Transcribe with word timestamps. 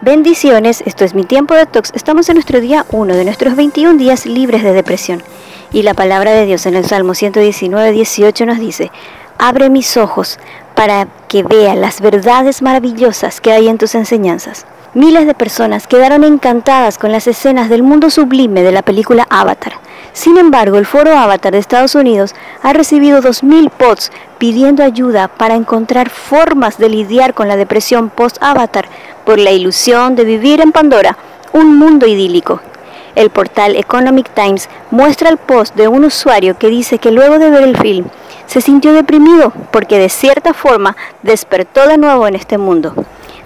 Bendiciones, 0.00 0.84
esto 0.86 1.04
es 1.04 1.12
mi 1.16 1.24
tiempo 1.24 1.54
de 1.54 1.66
tox. 1.66 1.90
Estamos 1.92 2.28
en 2.28 2.34
nuestro 2.34 2.60
día 2.60 2.86
1 2.92 3.16
de 3.16 3.24
nuestros 3.24 3.56
21 3.56 3.98
días 3.98 4.26
libres 4.26 4.62
de 4.62 4.72
depresión. 4.72 5.24
Y 5.72 5.82
la 5.82 5.92
palabra 5.92 6.30
de 6.30 6.46
Dios 6.46 6.66
en 6.66 6.76
el 6.76 6.84
Salmo 6.84 7.14
119, 7.14 7.90
18 7.90 8.46
nos 8.46 8.60
dice, 8.60 8.92
abre 9.38 9.70
mis 9.70 9.96
ojos 9.96 10.38
para 10.76 11.08
que 11.26 11.42
vea 11.42 11.74
las 11.74 12.00
verdades 12.00 12.62
maravillosas 12.62 13.40
que 13.40 13.50
hay 13.50 13.66
en 13.66 13.76
tus 13.76 13.96
enseñanzas. 13.96 14.66
Miles 14.98 15.28
de 15.28 15.34
personas 15.34 15.86
quedaron 15.86 16.24
encantadas 16.24 16.98
con 16.98 17.12
las 17.12 17.28
escenas 17.28 17.68
del 17.68 17.84
mundo 17.84 18.10
sublime 18.10 18.64
de 18.64 18.72
la 18.72 18.82
película 18.82 19.28
Avatar. 19.30 19.74
Sin 20.12 20.38
embargo, 20.38 20.76
el 20.76 20.86
foro 20.86 21.16
Avatar 21.16 21.52
de 21.52 21.60
Estados 21.60 21.94
Unidos 21.94 22.34
ha 22.64 22.72
recibido 22.72 23.20
2.000 23.20 23.70
posts 23.70 24.10
pidiendo 24.38 24.82
ayuda 24.82 25.28
para 25.28 25.54
encontrar 25.54 26.10
formas 26.10 26.78
de 26.78 26.88
lidiar 26.88 27.32
con 27.32 27.46
la 27.46 27.56
depresión 27.56 28.10
post-Avatar 28.10 28.88
por 29.24 29.38
la 29.38 29.52
ilusión 29.52 30.16
de 30.16 30.24
vivir 30.24 30.60
en 30.60 30.72
Pandora, 30.72 31.16
un 31.52 31.78
mundo 31.78 32.08
idílico. 32.08 32.60
El 33.14 33.30
portal 33.30 33.76
Economic 33.76 34.28
Times 34.34 34.68
muestra 34.90 35.28
el 35.28 35.36
post 35.36 35.76
de 35.76 35.86
un 35.86 36.06
usuario 36.06 36.58
que 36.58 36.70
dice 36.70 36.98
que 36.98 37.12
luego 37.12 37.38
de 37.38 37.50
ver 37.50 37.62
el 37.62 37.76
film 37.76 38.06
se 38.46 38.60
sintió 38.60 38.92
deprimido 38.92 39.52
porque 39.70 39.96
de 39.96 40.08
cierta 40.08 40.54
forma 40.54 40.96
despertó 41.22 41.86
de 41.86 41.98
nuevo 41.98 42.26
en 42.26 42.34
este 42.34 42.58
mundo. 42.58 42.96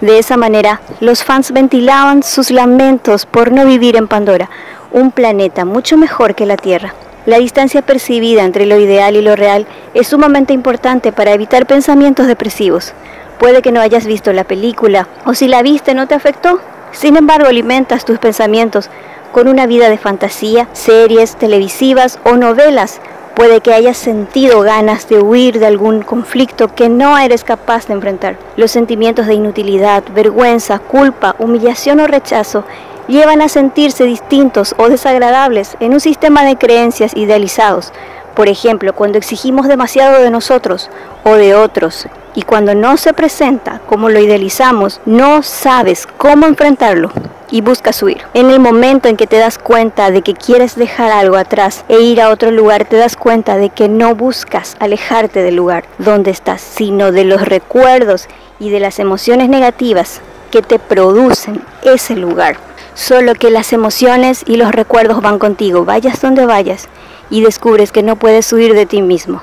De 0.00 0.18
esa 0.18 0.38
manera, 0.38 0.80
los 1.00 1.24
fans 1.24 1.52
ventilaban 1.52 2.22
sus 2.22 2.50
lamentos 2.50 3.26
por 3.26 3.52
no 3.52 3.66
vivir 3.66 3.96
en 3.96 4.08
Pandora, 4.08 4.48
un 4.92 5.10
planeta 5.10 5.66
mucho 5.66 5.98
mejor 5.98 6.34
que 6.34 6.46
la 6.46 6.56
Tierra. 6.56 6.94
La 7.26 7.38
distancia 7.38 7.82
percibida 7.82 8.44
entre 8.44 8.64
lo 8.64 8.78
ideal 8.78 9.14
y 9.14 9.20
lo 9.20 9.36
real 9.36 9.66
es 9.92 10.08
sumamente 10.08 10.54
importante 10.54 11.12
para 11.12 11.32
evitar 11.32 11.66
pensamientos 11.66 12.26
depresivos. 12.26 12.94
Puede 13.38 13.60
que 13.60 13.72
no 13.72 13.80
hayas 13.80 14.06
visto 14.06 14.32
la 14.32 14.44
película 14.44 15.06
o 15.26 15.34
si 15.34 15.48
la 15.48 15.60
viste 15.60 15.94
no 15.94 16.08
te 16.08 16.14
afectó. 16.14 16.60
Sin 16.92 17.16
embargo, 17.16 17.48
alimentas 17.48 18.06
tus 18.06 18.18
pensamientos 18.18 18.88
con 19.32 19.48
una 19.48 19.66
vida 19.66 19.90
de 19.90 19.98
fantasía, 19.98 20.66
series 20.72 21.36
televisivas 21.36 22.18
o 22.24 22.36
novelas. 22.36 23.00
Puede 23.40 23.62
que 23.62 23.72
hayas 23.72 23.96
sentido 23.96 24.60
ganas 24.60 25.08
de 25.08 25.18
huir 25.18 25.60
de 25.60 25.66
algún 25.66 26.02
conflicto 26.02 26.74
que 26.74 26.90
no 26.90 27.16
eres 27.16 27.42
capaz 27.42 27.86
de 27.86 27.94
enfrentar. 27.94 28.36
Los 28.58 28.70
sentimientos 28.70 29.26
de 29.26 29.32
inutilidad, 29.32 30.04
vergüenza, 30.14 30.78
culpa, 30.78 31.36
humillación 31.38 32.00
o 32.00 32.06
rechazo 32.06 32.64
llevan 33.08 33.40
a 33.40 33.48
sentirse 33.48 34.04
distintos 34.04 34.74
o 34.76 34.90
desagradables 34.90 35.78
en 35.80 35.94
un 35.94 36.00
sistema 36.00 36.44
de 36.44 36.56
creencias 36.56 37.16
idealizados. 37.16 37.94
Por 38.34 38.48
ejemplo, 38.48 38.94
cuando 38.94 39.16
exigimos 39.16 39.68
demasiado 39.68 40.22
de 40.22 40.30
nosotros 40.30 40.90
o 41.24 41.36
de 41.36 41.54
otros 41.54 42.08
y 42.34 42.42
cuando 42.42 42.74
no 42.74 42.98
se 42.98 43.14
presenta 43.14 43.80
como 43.86 44.10
lo 44.10 44.20
idealizamos, 44.20 45.00
no 45.06 45.42
sabes 45.42 46.06
cómo 46.18 46.44
enfrentarlo 46.44 47.10
y 47.50 47.60
buscas 47.60 48.02
huir. 48.02 48.22
En 48.34 48.50
el 48.50 48.60
momento 48.60 49.08
en 49.08 49.16
que 49.16 49.26
te 49.26 49.38
das 49.38 49.58
cuenta 49.58 50.10
de 50.10 50.22
que 50.22 50.34
quieres 50.34 50.76
dejar 50.76 51.10
algo 51.10 51.36
atrás 51.36 51.84
e 51.88 52.00
ir 52.00 52.20
a 52.20 52.30
otro 52.30 52.50
lugar, 52.50 52.84
te 52.84 52.96
das 52.96 53.16
cuenta 53.16 53.56
de 53.56 53.70
que 53.70 53.88
no 53.88 54.14
buscas 54.14 54.76
alejarte 54.78 55.42
del 55.42 55.56
lugar 55.56 55.84
donde 55.98 56.30
estás, 56.30 56.60
sino 56.60 57.12
de 57.12 57.24
los 57.24 57.42
recuerdos 57.42 58.28
y 58.58 58.70
de 58.70 58.80
las 58.80 58.98
emociones 58.98 59.48
negativas 59.48 60.20
que 60.50 60.62
te 60.62 60.78
producen 60.78 61.62
ese 61.82 62.16
lugar. 62.16 62.56
Solo 62.94 63.34
que 63.34 63.50
las 63.50 63.72
emociones 63.72 64.42
y 64.46 64.56
los 64.56 64.72
recuerdos 64.72 65.22
van 65.22 65.38
contigo, 65.38 65.84
vayas 65.84 66.20
donde 66.20 66.44
vayas, 66.44 66.88
y 67.30 67.42
descubres 67.42 67.92
que 67.92 68.02
no 68.02 68.16
puedes 68.16 68.52
huir 68.52 68.74
de 68.74 68.86
ti 68.86 69.00
mismo. 69.00 69.42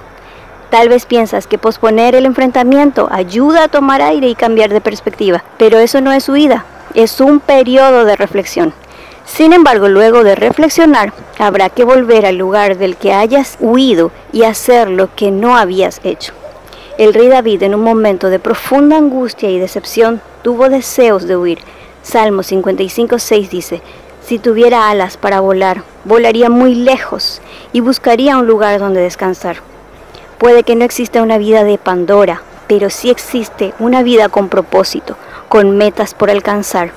Tal 0.69 0.89
vez 0.89 1.05
piensas 1.05 1.47
que 1.47 1.57
posponer 1.57 2.13
el 2.13 2.25
enfrentamiento 2.25 3.07
ayuda 3.09 3.63
a 3.63 3.67
tomar 3.69 4.01
aire 4.01 4.27
y 4.27 4.35
cambiar 4.35 4.69
de 4.69 4.81
perspectiva, 4.81 5.43
pero 5.57 5.79
eso 5.79 6.01
no 6.01 6.11
es 6.11 6.27
huida, 6.27 6.65
es 6.97 7.21
un 7.21 7.39
periodo 7.39 8.05
de 8.05 8.15
reflexión. 8.15 8.73
Sin 9.23 9.53
embargo, 9.53 9.87
luego 9.87 10.23
de 10.23 10.33
reflexionar, 10.33 11.13
habrá 11.37 11.69
que 11.69 11.83
volver 11.83 12.25
al 12.25 12.37
lugar 12.37 12.77
del 12.77 12.97
que 12.97 13.13
hayas 13.13 13.55
huido 13.59 14.09
y 14.33 14.43
hacer 14.43 14.89
lo 14.89 15.13
que 15.13 15.29
no 15.29 15.57
habías 15.57 16.01
hecho. 16.03 16.33
El 16.97 17.13
rey 17.13 17.27
David, 17.27 17.61
en 17.61 17.75
un 17.75 17.81
momento 17.81 18.31
de 18.31 18.39
profunda 18.39 18.97
angustia 18.97 19.51
y 19.51 19.59
decepción, 19.59 20.21
tuvo 20.41 20.69
deseos 20.69 21.27
de 21.27 21.37
huir. 21.37 21.59
Salmo 22.01 22.41
55.6 22.41 23.49
dice, 23.49 23.81
si 24.25 24.39
tuviera 24.39 24.89
alas 24.89 25.17
para 25.17 25.39
volar, 25.39 25.83
volaría 26.03 26.49
muy 26.49 26.73
lejos 26.73 27.43
y 27.73 27.81
buscaría 27.81 28.39
un 28.39 28.47
lugar 28.47 28.79
donde 28.79 29.01
descansar. 29.01 29.57
Puede 30.39 30.63
que 30.63 30.75
no 30.75 30.83
exista 30.83 31.21
una 31.21 31.37
vida 31.37 31.63
de 31.63 31.77
Pandora, 31.77 32.41
pero 32.67 32.89
sí 32.89 33.11
existe 33.11 33.75
una 33.77 34.01
vida 34.01 34.29
con 34.29 34.49
propósito, 34.49 35.15
con 35.49 35.77
metas 35.77 36.13
por 36.13 36.29
alcanzar, 36.29 36.91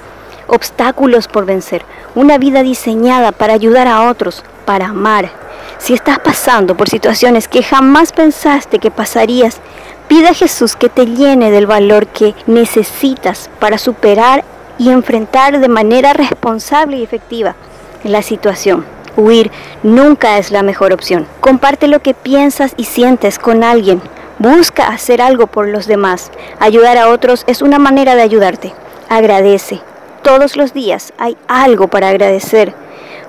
obstáculos 0.46 1.28
por 1.28 1.46
vencer, 1.46 1.84
una 2.14 2.38
vida 2.38 2.62
diseñada 2.62 3.32
para 3.32 3.54
ayudar 3.54 3.86
a 3.86 4.08
otros, 4.10 4.44
para 4.64 4.86
amar. 4.86 5.30
Si 5.78 5.94
estás 5.94 6.18
pasando 6.18 6.76
por 6.76 6.88
situaciones 6.88 7.48
que 7.48 7.62
jamás 7.62 8.12
pensaste 8.12 8.78
que 8.78 8.90
pasarías, 8.90 9.60
pide 10.08 10.28
a 10.28 10.34
Jesús 10.34 10.76
que 10.76 10.88
te 10.88 11.06
llene 11.06 11.50
del 11.50 11.66
valor 11.66 12.06
que 12.06 12.34
necesitas 12.46 13.48
para 13.58 13.78
superar 13.78 14.44
y 14.78 14.90
enfrentar 14.90 15.60
de 15.60 15.68
manera 15.68 16.12
responsable 16.12 16.96
y 16.96 17.04
efectiva 17.04 17.54
la 18.04 18.22
situación. 18.22 18.84
Huir 19.16 19.50
nunca 19.82 20.38
es 20.38 20.50
la 20.50 20.62
mejor 20.62 20.92
opción. 20.92 21.26
Comparte 21.40 21.86
lo 21.86 22.00
que 22.00 22.14
piensas 22.14 22.72
y 22.76 22.84
sientes 22.84 23.38
con 23.38 23.62
alguien. 23.62 24.00
Busca 24.40 24.88
hacer 24.88 25.20
algo 25.20 25.48
por 25.48 25.68
los 25.68 25.86
demás. 25.86 26.30
Ayudar 26.60 26.96
a 26.96 27.10
otros 27.10 27.44
es 27.46 27.60
una 27.60 27.78
manera 27.78 28.14
de 28.14 28.22
ayudarte. 28.22 28.72
Agradece. 29.10 29.82
Todos 30.22 30.56
los 30.56 30.72
días 30.72 31.12
hay 31.18 31.36
algo 31.46 31.88
para 31.88 32.08
agradecer. 32.08 32.72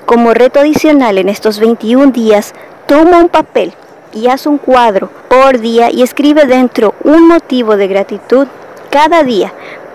Como 0.06 0.34
reto 0.34 0.62
adicional 0.62 1.18
en 1.18 1.28
estos 1.28 1.60
21 1.60 2.14
días, 2.14 2.54
toma 2.88 3.18
un 3.18 3.28
papel 3.28 3.74
y 4.14 4.30
haz 4.30 4.46
un 4.46 4.58
cuadro 4.58 5.10
por 5.28 5.60
día 5.60 5.92
y 5.92 6.02
escribe 6.02 6.46
dentro 6.46 6.96
un 7.04 7.28
motivo 7.28 7.76
de 7.76 7.90
gratitud 7.90 8.48
cada 8.90 9.26
día. 9.26 9.52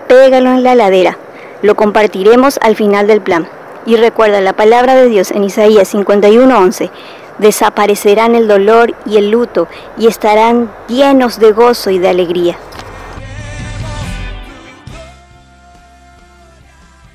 Pégalo 0.07 0.51
en 0.51 0.61
la 0.61 0.75
ladera. 0.75 1.17
Lo 1.63 1.73
compartiremos 1.73 2.59
al 2.61 2.75
final 2.75 3.07
del 3.07 3.21
plan. 3.21 3.47
Y 3.87 3.95
recuerda 3.95 4.39
la 4.39 4.53
palabra 4.53 4.93
de 4.93 5.07
Dios 5.07 5.31
en 5.31 5.45
Isaías 5.45 5.91
51:11. 5.91 6.91
Desaparecerán 7.39 8.35
el 8.35 8.47
dolor 8.47 8.95
y 9.05 9.17
el 9.17 9.29
luto 9.29 9.67
y 9.97 10.07
estarán 10.07 10.71
llenos 10.87 11.39
de 11.39 11.51
gozo 11.51 11.89
y 11.89 11.99
de 11.99 12.09
alegría. 12.09 12.57